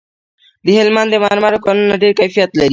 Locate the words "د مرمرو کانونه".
1.11-1.95